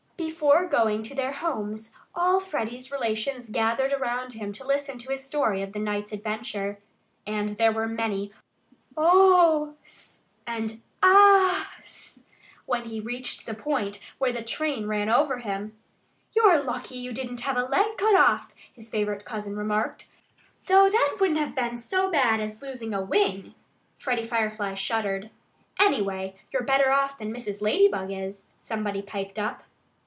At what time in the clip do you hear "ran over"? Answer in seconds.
14.87-15.39